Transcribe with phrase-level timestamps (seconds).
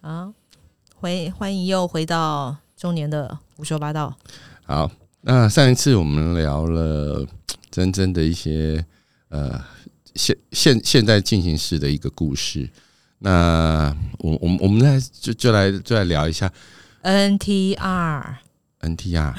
[0.00, 0.32] 啊，
[0.94, 4.16] 回欢迎又回到中年的胡说八道。
[4.64, 4.90] 好，
[5.22, 7.26] 那上一次我们聊了
[7.70, 8.84] 真真的一些
[9.28, 9.60] 呃
[10.14, 12.68] 现现现在进行式的一个故事。
[13.20, 16.52] 那我我们我们来就就来就来聊一下
[17.02, 18.36] NTR。
[18.80, 19.34] NTR。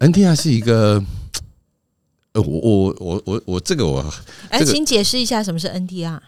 [0.00, 1.00] NTR 是一个
[2.32, 4.04] 呃，我我我我我这个我
[4.50, 6.18] 哎，这个请解释一下什么是 NTR。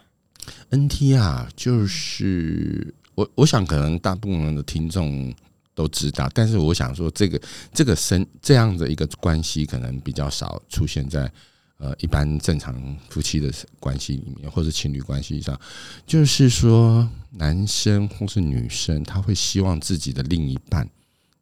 [0.71, 5.33] NTR 就是我我想可能大部分的听众
[5.75, 7.41] 都知道，但是我想说这个
[7.73, 11.31] 这个生这样的一个关系可能比较少出现在
[11.79, 12.75] 呃一般正常
[13.09, 15.59] 夫妻的关系里面，或者情侣关系上，
[16.07, 20.89] 就是说男生或是女生他会希望自己的另一半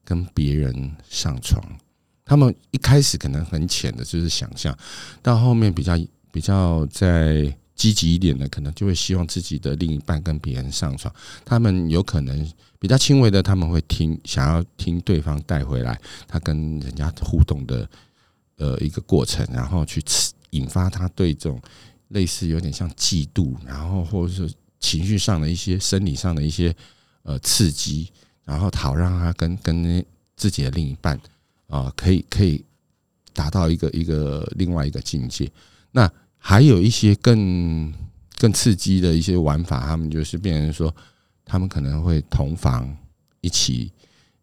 [0.04, 1.62] 跟别人上床。
[2.24, 4.76] 他们一开始可能很浅的，就是想象，
[5.20, 5.98] 到后面比较
[6.30, 11.12] 比较在积极一点的，可能就会希望自己的另一半跟别人上床。
[11.44, 17.88] 他们有可能比较轻微的，他们会听想要听对方带回来他跟人家互动的
[18.56, 21.60] 呃一个过程，然后去刺引发他对这种
[22.08, 26.74] 类似有点像嫉妒，然后或者是情绪上的一些生理上的一些
[27.22, 28.10] 呃刺激，
[28.44, 30.04] 然后好让他跟跟
[30.36, 31.18] 自己的另一半
[31.68, 32.62] 啊、可以可以
[33.32, 35.50] 达到一个一个另外一个境界。
[35.90, 36.10] 那
[36.44, 37.94] 还有一些更
[38.36, 40.92] 更刺激的一些玩法，他们就是变成说，
[41.44, 42.94] 他们可能会同房
[43.40, 43.92] 一起，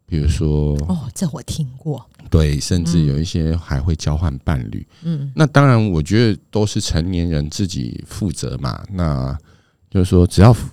[0.06, 2.10] 比如说哦，这我听过。
[2.30, 4.88] 对，甚至嗯有一些还会交换伴侣。
[5.04, 8.82] 嗯那当然，我觉得都是成年人自己负责嘛。
[8.92, 9.38] 那
[9.90, 10.70] 就是说，只要夫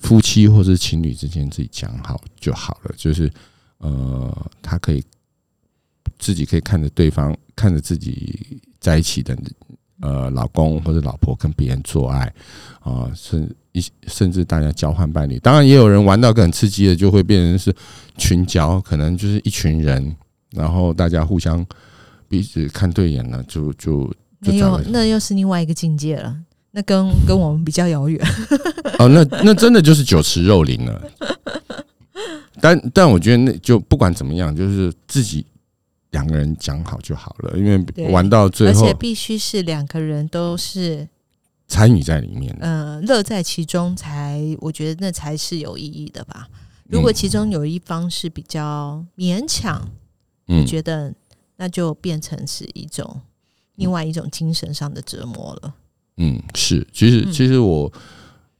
[0.00, 2.94] 夫妻或是情侣之间自己讲好就好了。
[2.96, 3.32] 就是
[3.78, 5.04] 呃，他可以
[6.18, 9.36] 自己可以看着对方，看着自己在一起的
[10.06, 12.32] 呃老公或者老婆跟别人做爱
[12.80, 15.36] 啊，甚一甚至大家交换伴侣。
[15.40, 17.74] 当然，也有人玩到更刺激的，就会变成是
[18.16, 20.14] 群交，可能就是一群人，
[20.52, 21.66] 然后大家互相
[22.28, 24.08] 彼此看对眼了，就就
[24.38, 26.36] 那就找了又那又是另外一个境界了，
[26.70, 28.24] 那跟跟我们比较遥远。
[29.00, 31.02] 哦，那那真的就是酒池肉林了。
[32.60, 35.44] 但但我觉得那就不管怎么样，就是自己
[36.16, 41.06] 两个人讲好就好了，因为玩到最后而且必须是两个人都是
[41.68, 42.56] 参与在里面。
[42.60, 46.48] 呃乐在其中才，我觉得那才是有意义的吧。
[46.88, 49.90] 如果嗯其中有一方是比较勉强，
[50.48, 51.12] 嗯我觉得
[51.56, 53.20] 那就变成是一种
[53.74, 55.74] 另外一种精神上的折磨了。
[56.16, 57.92] 嗯，是，其实嗯其实我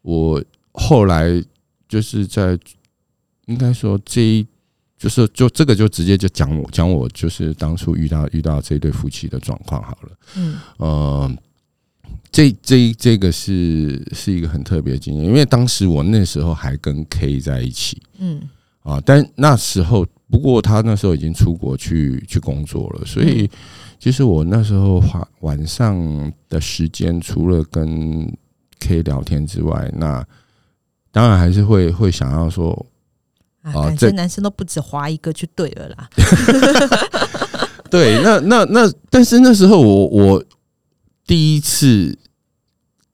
[0.03, 1.43] 我后来
[1.89, 2.59] 就是在
[3.47, 4.47] 应该说这一
[4.99, 10.11] 就是就这个就直接就讲我讲我就是当初遇到遇到这对夫妻的状况好了。
[10.37, 10.57] 嗯。
[10.79, 11.37] 呃，
[12.31, 18.49] 这这这个是是一个很特别的经验，因为当时我那时候还跟 K 在一起嗯。
[18.83, 23.51] 啊，但那时候不过他那时候已经出国去去工作了，所以
[23.99, 28.33] 其实我那时候花晚上的时间，除了跟
[28.79, 30.25] K 聊天之外，那
[31.11, 32.87] 当然还是会会想要说，
[33.73, 36.09] 啊，觉男生都不止划一个就对了啦。
[37.91, 40.45] 对，那那那，但是那时候我我
[41.25, 42.17] 第一次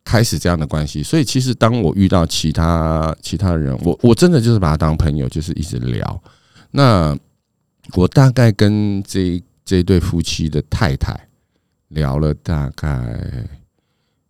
[0.03, 6.23] 开始这样的关系，所以其实当我遇到其他其他人，我我真的就是把他当朋友，就是一直聊。
[6.71, 7.17] 那
[7.95, 11.29] 我大概跟这这一对夫妻的太太
[11.89, 13.45] 聊了大概，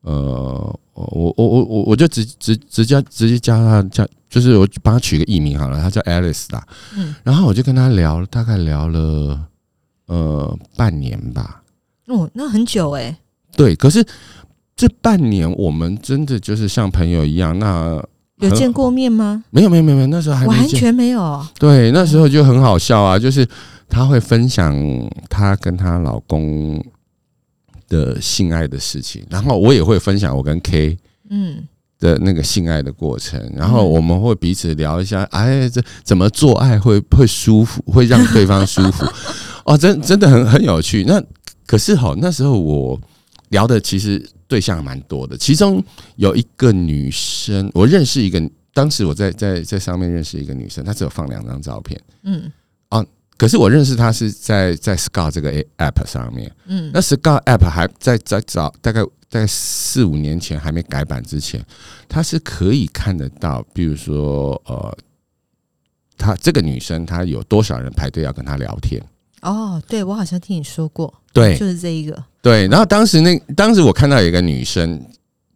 [0.02, 6.62] 呃，我我我我我就直直直接直接叫他叫，就是我帮他取个艺名好了，他叫 Alice 啦。
[6.96, 9.40] 嗯，然后我就跟他聊，大概聊了
[10.06, 11.62] 呃半年吧。
[12.08, 13.16] 哦，那很久哎、
[13.56, 14.04] 对，可是
[14.76, 17.58] 这半年我们真的就是像朋友一样。
[17.58, 18.02] 那
[18.38, 19.44] 有见过面吗？
[19.50, 20.46] 没有没有没有没有，那时候还。
[20.46, 21.46] 完全没有。
[21.58, 23.46] 对，那时候就很好笑啊，就是
[23.88, 24.74] 她会分享
[25.30, 26.84] 她跟她老公
[27.92, 30.96] 的性爱的事情，然后我也会分享我跟 K
[31.28, 31.62] 嗯
[31.98, 39.04] 的那个性爱的过程，然后我们会彼此聊一下，哎，这怎么做爱会会舒服，会让对方舒服，
[39.66, 41.04] 哦，真真的很很有趣。
[41.04, 41.22] 那
[41.66, 42.98] 可是哈，那时候我
[43.50, 45.84] 聊的其实对象蛮多的，其中
[46.16, 52.50] 有一个女生，我认识一个，当时我在在在上面认识一个女生，她只有放两张照片，嗯
[53.42, 61.60] 可是我认识他是在在 Scout 这个 app 上面，嗯那 Scout App 还在在早大概大概四五年前还没改版之前，
[62.08, 64.96] 它是可以看得到，比如说呃，
[66.16, 69.02] 她这个女生她有多少人排队要跟她聊天？
[69.40, 72.24] 哦，对我好像听你说过，对就是这一个。
[72.40, 75.04] 对，然后当时那当时我看到有一个女生，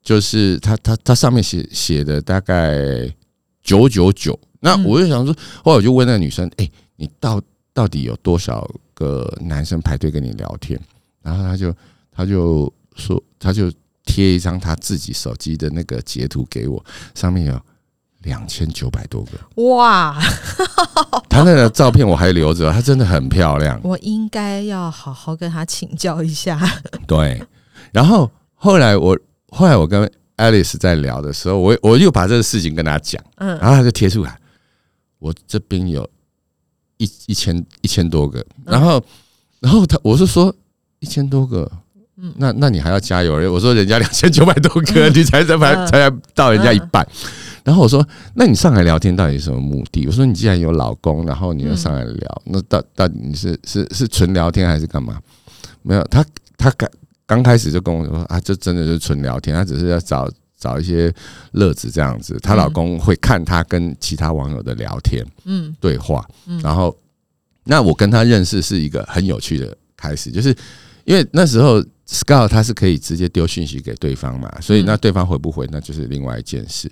[0.02, 3.08] 就是她她她上面写写的大概
[3.62, 4.36] 九九九。
[4.58, 7.40] 那我就想说，后来我就问那个女生，哎，你到
[7.76, 10.80] 到底有多少个男生排队跟你聊天？
[11.20, 11.74] 然后他就
[12.10, 13.70] 他就说，他就
[14.06, 16.82] 贴一张他自己手机的那个截图给我，
[17.14, 17.60] 上面有
[18.22, 19.62] 两千九百多个。
[19.62, 20.18] 哇！
[21.28, 23.78] 他那个照片我还留着，他真的很漂亮。
[23.84, 26.58] 我应该要好好跟他请教一下。
[27.06, 27.42] 对，
[27.92, 29.18] 然后后来我
[29.50, 34.38] 后来我跟 Alice 在聊的时候，我我又把这个事情跟他讲，嗯，然后他就贴出来，
[35.18, 36.08] 我这边有
[36.98, 39.02] 一一千一千多个，然后
[39.60, 40.54] 然后他我是说
[41.00, 41.70] 一千多个，
[42.16, 47.06] 嗯，那那你还要加油，我说人家两千九百多个，你才才才才到人家一半。
[47.64, 48.06] 然后我说
[48.36, 55.18] ：“那你上来聊天到底什么目的？”我说：“你既然有老公，然后你又上来聊，那到到底你是是是纯聊天还是干嘛？”
[55.82, 56.24] 没有，他
[56.56, 56.88] 他刚
[57.26, 61.12] 刚开始就跟我说：“啊，这真的是纯聊天，他只是要找找一些
[61.52, 66.26] 乐子这样子。”她老公会看她跟其他网友的聊天，嗯，对话，
[66.62, 66.96] 然后
[67.64, 70.56] 那我跟她认识是一个很有趣的开始，就是
[71.04, 71.84] 因为那时候。
[72.08, 76.88] Scout 他是可以直接丢讯息给对方嘛，所以那对方回不回那就是另外一件事。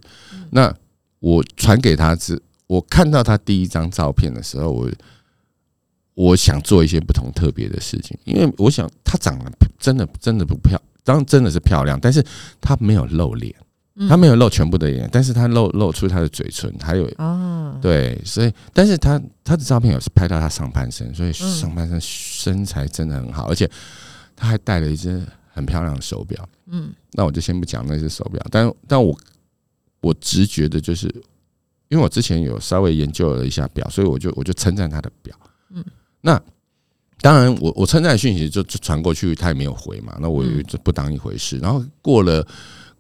[0.50, 0.74] 那
[1.20, 4.90] 我传给他之，我看到他第一张照片的时候，我
[6.14, 12.24] 我想做一些不同特别的事情，因为我想她长得真的真的不漂，当然真的是漂亮，但是
[12.60, 13.54] 她没有露脸，
[14.08, 23.70] 她没有露全部的脸，但是她露露出她的嘴唇，还有哦，对，所以但是她她的照片有是拍到她上半身，所以上半身身材真的很好，而且。
[24.36, 29.16] 她还戴了一只很漂亮的手表，嗯，那我就先不讲那只手表，但但我
[30.00, 31.06] 我直觉的就是，
[31.86, 35.36] 因为我之前有稍微研究了一下表，所以我就我就称赞她的表，
[35.70, 35.84] 嗯，
[36.20, 36.42] 那
[37.24, 41.56] 当然我我称赞讯息就就传过去，他也没有回嘛，那我就不当一回事。
[41.56, 42.46] 然后过了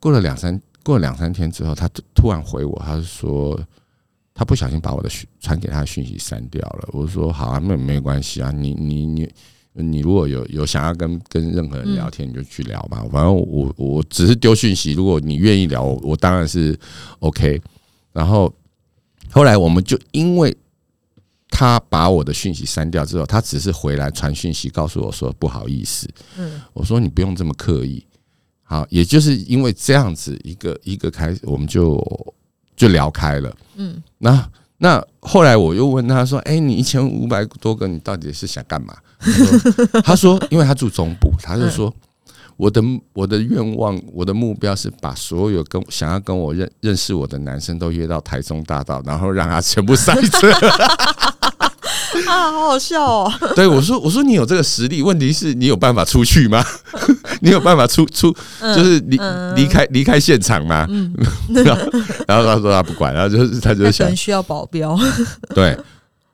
[0.00, 3.60] 过了两三过了两三天之后，他突然回我，他是说
[4.32, 6.88] 他不小心把我的讯传给他的讯息删掉了。
[6.92, 9.30] 我说好啊，那没关系啊，你你你。
[9.76, 13.04] 你如果有有想要跟跟任何人聊天，你就去聊吧。
[13.10, 16.78] 反正我我只是丢讯息，如果你愿意聊，我当然是
[17.18, 17.60] OK。
[18.12, 18.54] 然后
[19.32, 20.56] 后来我们就因为
[21.54, 26.08] 他把我的讯息删掉之后，他只是回来传讯息告诉我说不好意思。
[26.36, 28.04] 嗯，我说你不用这么刻意。
[28.64, 32.02] 好，也就是因为这样子一个一个开始，我们就
[32.76, 33.56] 就聊开了。
[33.76, 34.50] 嗯，那。
[34.76, 38.94] 那后来我又问他说：“哎，你一千五百多个，你到底是想干嘛？”
[40.04, 41.94] 他说：“因为他住中部，他就说
[42.56, 42.82] 我的
[43.14, 50.52] 我的愿望，我的目标是把所有跟想要跟我认认识我的男生都约到台中大道，然后让他全部塞车。”
[52.28, 53.32] 啊，好好笑哦！
[53.54, 56.64] 对我说：“我说你有这个实力，问题是你有办法出去吗？
[57.40, 59.18] 你有办法出出，就是离
[59.54, 60.86] 离开离开现场吗？”
[61.64, 61.82] 然后
[62.26, 64.98] 然后他说他不管，然后就是他就想需要保镖。
[65.54, 65.76] 对，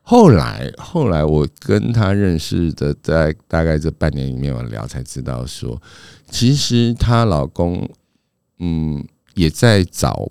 [0.03, 5.81] 后来后来我跟他认识的，在大概这半年里面我聊才知道说，
[6.31, 7.89] 其实她老公
[8.59, 9.05] 嗯
[9.35, 10.29] 也在找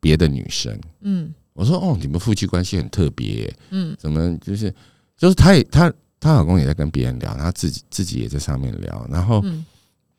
[0.00, 0.78] 别的女生。
[1.02, 1.32] 嗯。
[1.56, 4.72] 我说哦，你们夫妻关系很特别，嗯，怎么就是
[5.16, 9.42] 就是她也她她老公也在跟别人聊，她自己自己也在上面聊，然后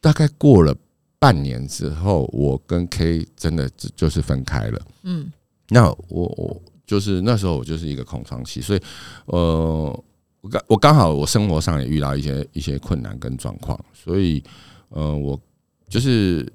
[0.02, 0.76] 大概过了
[1.20, 5.32] 半年之后，我跟 K 真的就是分开了，嗯，
[5.70, 8.82] 那我我就是那时候我就是一个空窗期，所以
[9.28, 10.04] 呃，
[10.42, 14.44] 我刚我刚好我生活上也遇到一些一些困难跟状况，所以
[14.90, 15.40] 呃，我
[15.88, 16.52] 就是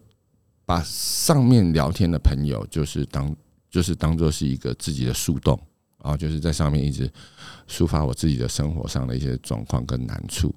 [0.67, 3.33] 把上面聊天的朋友就是当。
[3.73, 5.59] 就是当做是一个自己的树洞
[5.97, 7.11] 啊，就是在上面一直
[7.67, 10.55] 抒发我自己的生活上的一些状况跟难处，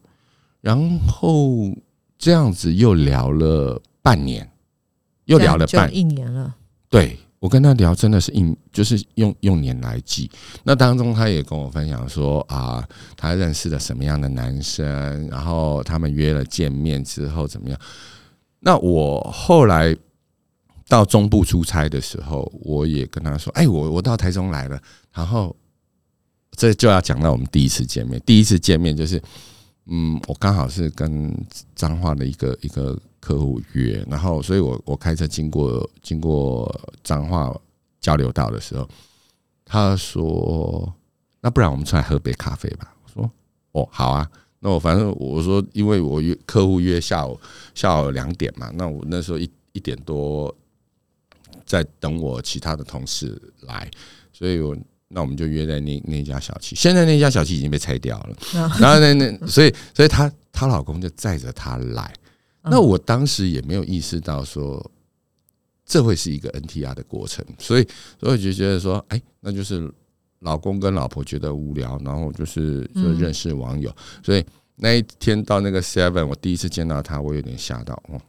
[0.60, 1.74] 然后
[2.17, 4.51] 这样子又聊了半年，
[5.24, 6.53] 又聊了半一年了。
[6.89, 10.29] 对我跟他聊真的是一就是用用年来记。
[10.63, 17.79] 那当中他也跟我分享说啊，他认识了什么样的男生，然后他们约了见面之后怎么样？
[18.60, 19.95] 那我后来。
[20.88, 24.80] 到中部出差的时候，我也跟他说：“哎，我我到台中来了。”
[25.12, 25.56] 然后
[26.51, 28.22] 这就要讲到我们第一次见面。
[28.25, 29.20] 第一次见面就是，
[29.86, 31.36] 嗯，我刚好是跟
[31.74, 36.72] 彰化的一个一个客户约，然后所以我我开车经过经过
[37.04, 37.51] 彰化
[38.00, 38.88] 交流道的时候，
[39.65, 40.94] 他说
[41.42, 43.32] ：“那不然我们出来喝杯咖啡吧？”我说
[43.74, 44.30] ：“哦，好啊。”
[44.62, 47.39] 那我反正我说，因为我约客户约下午
[47.74, 50.56] 下午两点嘛，那我那时候一一点多。
[51.65, 53.89] 在等我其他的同事来，
[54.31, 54.75] 所以我
[55.07, 56.75] 那我们就约在那那家小七。
[56.75, 58.38] 现在那家小七已经被拆掉了，
[58.79, 62.13] 然后那那所以所以她她老公就载着她来。
[62.63, 64.91] 那我当时也没有意识到说，
[65.86, 67.88] 这会是一个 NTR 的过程，所以
[68.19, 69.88] 所以我就觉得说，哎，那就是
[70.39, 74.43] 老公跟老婆觉得无聊，然后就是就认识网友，所以
[74.77, 78.19] 那一天到那个 Seven，我第一次见到她，我有点吓到哦，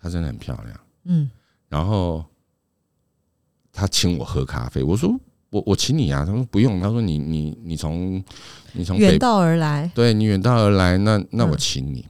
[0.00, 1.30] 她真的很漂亮，嗯，
[1.68, 2.24] 然后
[3.72, 5.18] 她请我喝咖啡，我说
[5.50, 8.22] 我我请你啊，他说不用，他说你你你从
[8.72, 12.06] 你从远道而来，对你远道而来，那那我嗯请你。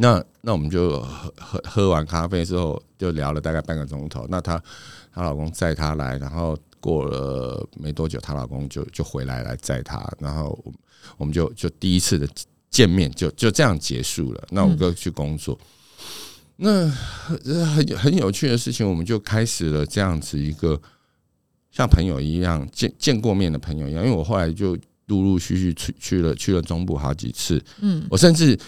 [0.00, 4.26] 那那我们就喝喝喝完咖啡之后，就聊了大概半个钟头。
[4.28, 4.62] 那她
[5.12, 10.78] 她老公载她来，然后过了没多久，她老公就就回来来载她，然后我们
[11.16, 12.28] 我们就就第一次的
[12.70, 14.46] 见面就就这样结束了。
[14.50, 15.58] 那我就去工作。
[16.60, 20.80] 那很很很有趣的事情，我们就开始了这样子一个
[21.70, 24.04] 像朋友一样见见过面的朋友一样。
[24.04, 28.04] 因为我后来就陆陆续续去去了去了中部好几次，嗯。
[28.10, 28.58] 我甚至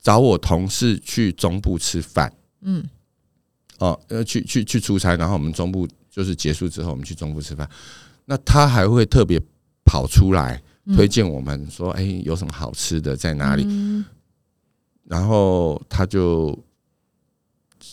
[0.00, 2.84] 找我同事去中部吃饭嗯。
[3.78, 7.68] 哦，呃，去去去出差，然后我们中部就是结束之后，我们去中部吃饭，
[8.26, 9.40] 那他还会特别
[9.84, 10.94] 跑出来嗯。
[10.94, 13.64] 推荐我们说，哎、有什么好吃的在哪里？
[13.66, 14.04] 嗯。
[15.04, 16.56] 然后他就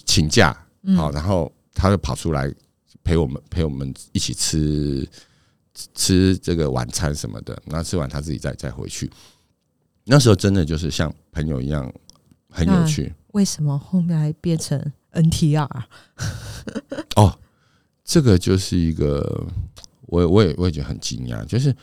[0.08, 2.52] 请假，嗯好，然后他就跑出来
[3.04, 5.08] 陪我们陪我们一起吃
[5.94, 7.62] 吃这个晚餐什么的。
[7.66, 9.08] 那吃完他自己再再回去。
[10.06, 11.94] 那时候真的就是像朋友一样，
[12.50, 15.68] 很有趣为什么后面还变成 NTR？
[17.16, 17.38] 哦。
[18.10, 19.46] 这个就是一个，
[20.06, 21.76] 我我也我也觉得很惊讶，就是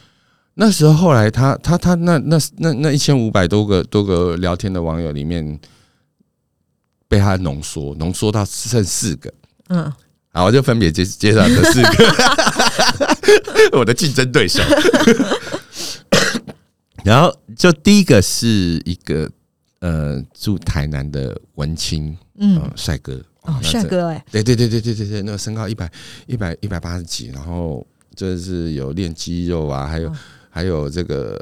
[0.55, 5.61] 那时候后来他他他那那那那一千五百多个多个聊天的网友里面，
[7.15, 9.33] 被他浓缩浓缩到剩四个。
[9.69, 9.93] 嗯。
[10.33, 11.89] 好，我就分别介介绍这四个。
[13.79, 14.61] 我的竞争对手。
[17.05, 19.31] 然后就第一个是一个
[19.79, 23.21] 呃住台南的文青，嗯、嗯，帅哥。
[23.43, 25.89] 哦，帅，哥哎，对对对对对对对，那个身高一百
[26.27, 30.17] 一百一百八十几，然后就是有练肌肉啊，还有、哦
[30.51, 31.37] 还有这个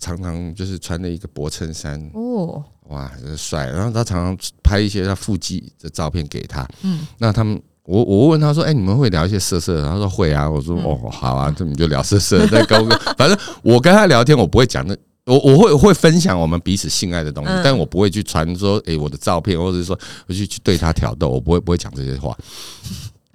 [0.00, 3.66] 常常就是穿的一个薄衬衫，哦，哇，真帅。
[3.66, 12.46] 然后他常常拍一些他腹肌的照片给他，嗯那他们，我我问他说：“哎、你们会聊一些色色的？”他说：“会啊。”我说：“嗯哦，好啊，这你就聊色色的。
[12.48, 22.36] 再高哥， 反正我跟他聊天，我不会讲那，我我会会分享我们彼此性爱的东西，嗯但我不会去传说，哎、我的照片，或者是说我去去对他挑逗，我不会不会讲这些话。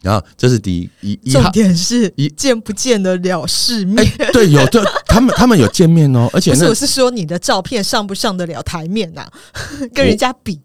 [0.03, 4.31] 然后这是第一一一重号，点是一见不见得了世哎、面。
[4.31, 9.25] 对，有这他们 他们有见面哦，而且不是，我是说你的照片上不上得了台面呐、
[9.95, 10.59] 跟人家比，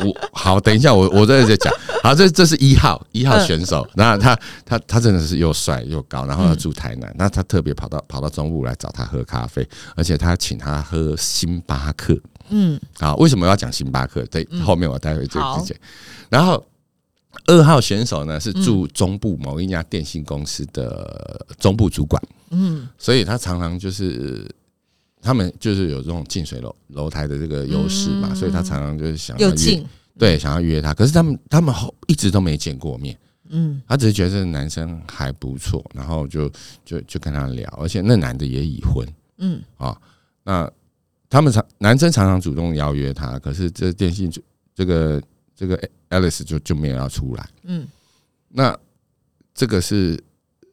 [0.00, 1.72] 我好，等一下，我我在这讲。
[2.02, 12.18] 好，这这是一号一号选手，那他他他真的是又帅又高，然后他住台南，那他特别跑到跑到中部来找他喝咖啡，而且他请他喝星巴克。
[12.48, 14.24] 嗯啊，为什么要讲星巴克？
[14.26, 15.76] 对，后面我待会就好直接。
[16.28, 16.64] 然后
[17.46, 22.88] 二号选手呢是住中部某一家电信公司的中部主管，嗯。
[22.98, 24.46] 所以他常常就是。
[25.22, 28.34] 他们就是有这种近水楼楼台的这个优势嘛，嗯。
[28.34, 29.86] 所以他常常就是想要约，
[30.18, 33.14] 对，想要约他，可是他们他们后一直都没见过面，
[33.50, 33.82] 嗯。
[33.86, 36.50] 他只是觉得这个男生还不错，然后就
[36.86, 39.06] 就就跟他聊，而且那男的也已婚。
[39.36, 39.60] 嗯。
[39.76, 39.94] 啊，
[40.42, 40.72] 那
[41.28, 44.40] 他们常男生常常主动邀约他，可是这电信主
[44.74, 45.22] 这个
[45.60, 47.86] 这个 Alice 就就没有要出来，嗯，
[48.48, 48.74] 那
[49.54, 50.18] 这个是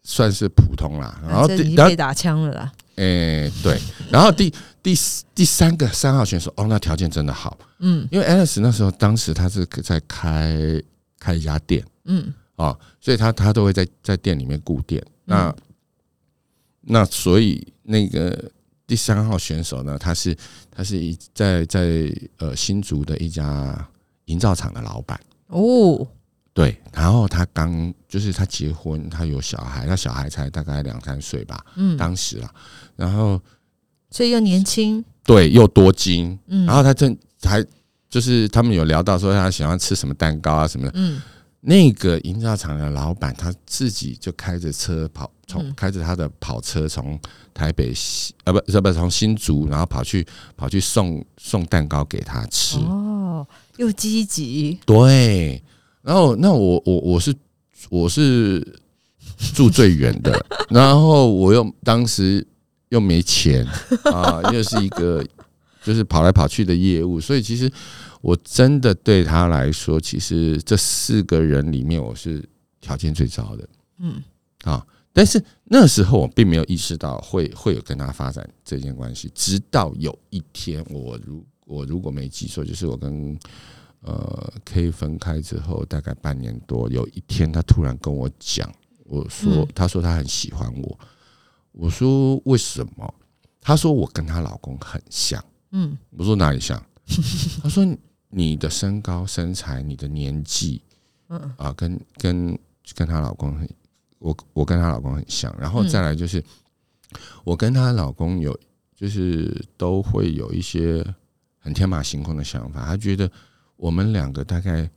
[0.01, 2.71] 算是普通啦，然后第然后经被打枪了啦。
[2.95, 3.77] 诶、对，
[4.09, 4.49] 然后第
[4.81, 4.95] 第
[5.35, 10.81] 第三个三号选手哦，那条件真的好，嗯因为 Alice 那时候当时他是在开
[11.19, 11.85] 开一家店。
[12.05, 15.05] 嗯哦，所以他他都会在在店里面顾店。
[15.25, 15.55] 那、嗯
[16.89, 18.49] 那所以那个
[18.87, 20.33] 第三号选手呢，他是
[20.71, 23.85] 他是一在在呃新竹的一家
[24.27, 25.19] 营造厂的老板。
[25.47, 26.07] 哦，
[26.53, 32.53] 对，然后他刚就是他结婚，他有小孩，他小孩才大概两三岁吧，嗯，当时啊，
[32.95, 33.41] 然后
[34.09, 37.63] 所以又年轻，对又多金，嗯，然后他正还
[38.09, 41.21] 就是他们有聊到说他喜欢吃什么蛋糕啊什么的，嗯。
[41.59, 45.73] 那个营造厂的老板他自己就开着车跑，从嗯。
[45.75, 47.19] 开着他的跑车从
[47.53, 52.77] 台北西呃不是不是从新竹，然后跑去跑去送送蛋糕给他吃。
[52.77, 53.45] 哦，
[53.77, 55.61] 又积极，对，
[56.01, 57.33] 然后那我我我是
[57.89, 58.65] 我是
[59.53, 62.45] 住最远的， 然后我又当时
[62.89, 63.65] 又没钱
[64.11, 65.25] 啊， 又是一个
[65.83, 67.71] 就是跑来跑去的业务，所以其实
[68.21, 72.43] 我真的对他来说，其实这四个人里面我是
[72.81, 73.69] 条件最糟的
[73.99, 74.21] 嗯
[74.63, 74.85] 啊。
[75.13, 83.37] 但是那时候我并没有意识到会会有跟他发展这件关系，直到有一天我如我如果没记错，就是我跟
[84.01, 88.71] 呃，K 分开之后大概半年多，有一天他突然跟我讲，
[89.03, 90.99] 我说嗯他说他很喜欢我，
[91.73, 93.13] 我说为什么？
[93.59, 95.43] 他说我跟她老公很像。
[95.71, 96.81] 嗯我说哪里像？
[97.61, 97.85] 他说
[98.29, 100.81] 你的身高、身材、你的年纪，
[101.27, 102.57] 嗯啊，跟跟
[102.95, 103.69] 跟她老公很，
[104.19, 105.53] 我我跟她老公很像。
[105.59, 106.41] 然后再来就是，
[107.43, 108.57] 我跟她老公有
[108.95, 111.05] 就是都会有一些
[111.67, 112.85] 很天马行空的想法。
[112.85, 113.29] 他觉得
[113.75, 114.89] 我们两个大概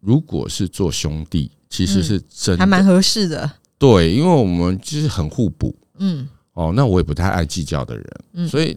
[0.00, 3.48] 如果是做兄弟，其实是真的、还蛮合适的。
[3.78, 5.72] 对，因为我们就是很互补。
[5.98, 8.76] 嗯哦，那我也不太爱计较的人，嗯所以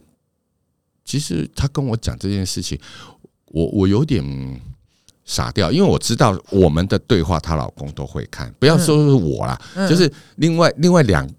[1.03, 2.79] 其实他跟我讲这件事情，
[3.45, 4.23] 我我有点
[5.25, 11.33] 傻掉，因为我知道我们的对话她老公都会看，不要说是我啦，嗯，就是另外另外两个、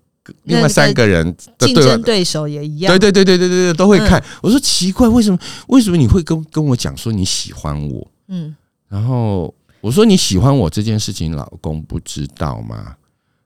[0.45, 1.27] 另外三个人
[1.59, 2.93] 的竞争，对手也一样。
[2.93, 4.21] 对对对对对对对都会看。
[4.21, 5.39] 嗯我说奇怪，为什么
[5.69, 8.11] 为什么你会跟跟我讲说你喜欢我？
[8.29, 8.55] 嗯
[8.89, 12.97] 然后我说你喜欢我这件事情，老公不知道吗？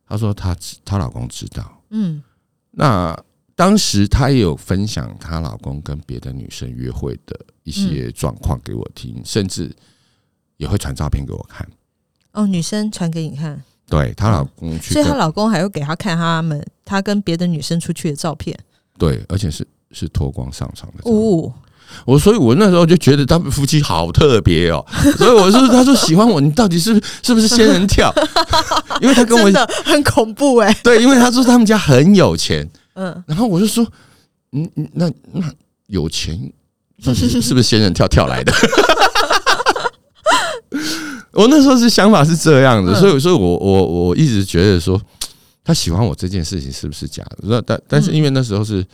[0.09, 1.83] 她说她知她老公知道。
[1.91, 2.23] 嗯
[2.73, 3.19] 那
[3.55, 9.75] 当时她也有分享她老公跟别的女生约会的一些状况给我听，甚至
[10.59, 11.67] 也会传照片给我看。
[12.33, 18.59] 哦，女生传给你看，对她老公去所以她老公还会给她看他们她跟别的女生出去的照片。
[18.99, 21.11] 对，而且是是脱光上床的。
[21.11, 21.53] 哦，
[22.05, 24.85] 我所以，我那时候就觉得他们夫妻好特别哦。
[25.17, 28.13] 所以我说，他说喜欢我，你到底是不是是不是仙人跳？
[29.01, 30.73] 因为他跟我很恐怖哎。
[30.83, 33.87] 对，因为他说他们家很有钱，嗯，然后我就说，
[34.53, 35.53] 嗯，嗯那那
[35.89, 36.51] 有钱，
[37.03, 38.53] 是不是仙人跳跳来的？
[41.37, 45.01] 我那时候是想法是这样的，嗯所以所以我我我一直觉得说，
[45.63, 47.39] 他喜欢我这件事情是不是假的？
[47.43, 48.85] 那但但是因为那时候是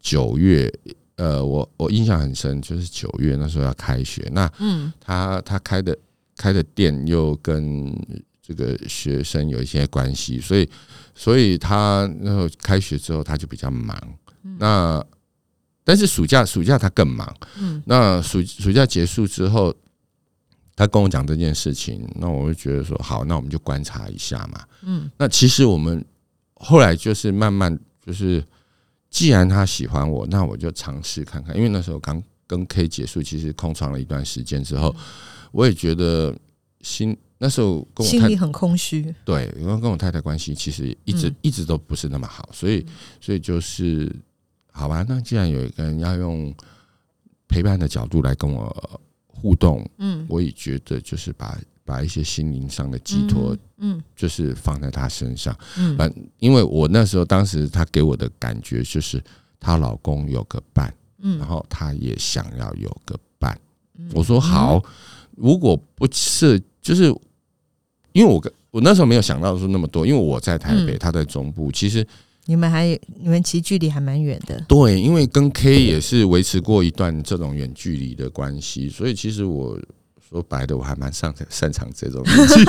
[0.00, 0.72] 九月，
[1.16, 5.96] 呃，我我印象很深，就是九月那时候要开学，那嗯他他开的
[6.36, 7.92] 开的店又跟
[8.46, 10.68] 这个学生有一些关系，所以
[11.14, 13.98] 所以他那时候开学之后他就比较忙。
[14.58, 15.04] 那
[15.82, 17.34] 但是暑假暑假他更忙。
[17.58, 19.74] 嗯那暑暑假结束之后，
[20.76, 24.62] 他跟我讲这件事情，那我就觉得说好，那我们就观察一下嘛。
[24.82, 26.04] 嗯那其实我们
[26.54, 28.44] 后来就是慢慢就是，
[29.10, 31.56] 既然他喜欢我，那我就尝试看看。
[31.56, 34.94] 因为那时候刚跟 K 结束，其实空窗了一段时间之后，
[35.50, 36.36] 我也觉得
[36.82, 39.14] 心那时候跟我太心里很空虚。
[39.24, 42.84] 对，因为跟我太太关系其实一直、嗯一直都不是那么好，所以
[43.20, 44.14] 所以就是
[44.72, 46.54] 好吧，那既然有一个人要用
[47.48, 49.00] 陪伴的角度来跟我
[49.46, 55.56] 互动，嗯，我也觉得就是把把一些心灵上的寄托，嗯就是放在他身上。
[55.78, 55.96] 嗯。
[55.96, 59.22] 反因为我那时候当时她给我的感觉就是
[59.60, 61.38] 她老公有个伴，嗯。
[61.38, 63.56] 然后她也想要有个伴。
[63.96, 64.10] 嗯。
[64.14, 64.82] 我说好，
[65.36, 67.04] 如果不是就是
[68.12, 70.98] 因为我跟我那时候没有想到说那么多，因为我在台北，嗯。
[70.98, 72.04] 她在中部，其实
[72.46, 74.60] 你们还你们其实距离还蛮远的。
[74.68, 79.78] 对，因为跟 K 也是维持过一段这种远距离的关系，所以其实我
[80.28, 82.64] 说白的，我还蛮擅擅长这种远距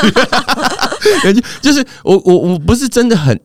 [1.34, 3.40] 离， 就是我我我不是真的很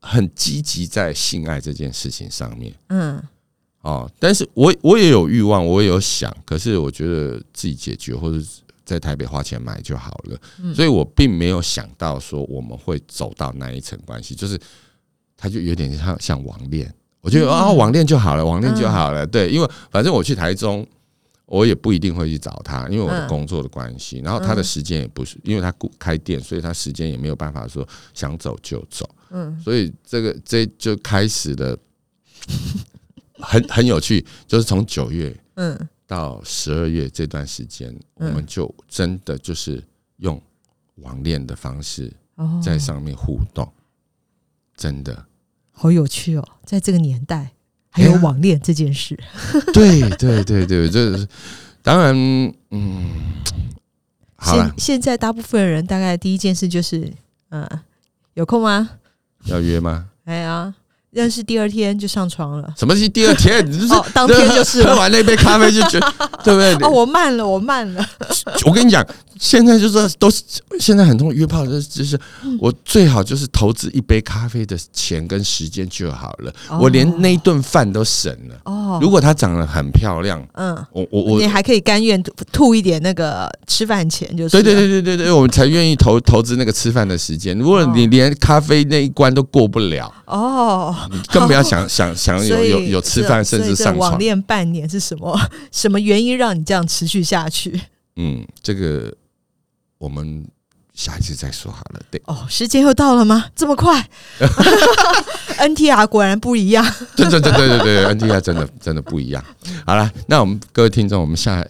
[0.00, 2.74] 很积极在性爱这件事情上面。
[2.88, 3.22] 嗯。
[3.82, 8.38] 哦，但是我我也有欲望，我也有想，可是我觉得自己解决或者
[8.84, 10.74] 在台北花钱买就好了，嗯。
[10.74, 14.60] 所以我并没有想到说我们会走到那一层关系，就是
[15.40, 17.50] 它就有点像像网恋，我觉得嗯。
[17.50, 20.86] 啊网恋就好了，网恋就好了，对，因为反正我去台中。
[21.46, 23.28] 我也不一定会去找他，因为我的嗯。
[23.28, 29.04] 工作的关系，然后他的时间也不是，因为他顾开店，所以他时间也没有办法说想走就走。
[29.30, 29.60] 嗯。
[29.60, 31.76] 所以这个这就开始了，
[33.42, 35.76] 很很有趣，就是从九月嗯。
[36.06, 38.34] 到十二月这段时间，我嗯。
[38.34, 39.82] 们就真的就是
[40.18, 40.40] 用
[40.98, 43.68] 网恋的方式哦，在上面互动，
[44.76, 45.26] 真的，
[45.82, 47.52] 好有趣哦，在这个年代
[47.88, 49.18] 还有网恋这件事。
[49.72, 51.26] 对对对对，这是
[51.82, 52.14] 当然，
[52.70, 53.10] 嗯，
[54.36, 57.10] 好了现，现在大部分人大概第一件事就是，
[57.48, 57.66] 嗯，
[58.34, 58.90] 有空吗？
[59.44, 60.04] 要约吗？
[60.26, 60.74] 哎呀，
[61.12, 62.74] 认识第二天就上床了。
[62.76, 63.64] 什么是第二天？
[63.66, 64.94] 你就是哦，当天就是喝。
[64.96, 66.12] 完那杯咖啡就觉得，
[66.44, 66.74] 对不对？
[66.86, 68.06] 哦，我慢了，我慢了。
[68.66, 69.02] 我跟你讲，
[69.40, 70.42] 现在就是都是
[70.78, 72.20] 现在很多约炮的，就是
[72.60, 78.60] 我最好就是投资一杯咖啡的钱跟时间就好了，我连那一顿饭都省了。
[78.64, 82.22] 哦，如果她长得很漂亮，嗯，我我我，你还可以甘愿
[82.52, 87.58] 吐一点那个吃饭钱，就是对对对对对对，我们才愿意投投资那个吃饭的时间。
[87.58, 90.94] 如果你连咖啡那一关都过不了，哦，
[91.32, 94.10] 更不要想 想想有有有吃饭，甚至上床。
[94.10, 95.34] 网恋半年是什么
[95.72, 97.80] 什么原因让你这样持续下去？
[98.16, 99.10] 嗯，这个。
[100.00, 100.44] 我们
[100.94, 102.00] 下一次再说好了。
[102.10, 103.46] 对哦，时间又到了吗？
[103.54, 104.08] 这么快？
[105.60, 106.82] NTR 果然不一样。
[107.14, 109.44] 对对对对对对，NTR 真的真的不一样。
[109.86, 111.64] 好了，那我们各位听众，我们下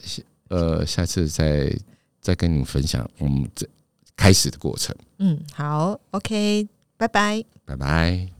[0.48, 1.76] 呃下次再
[2.20, 3.68] 再跟你们分享我们这
[4.16, 4.94] 开始的过程。
[5.18, 8.39] 嗯，好，OK，拜拜，拜拜。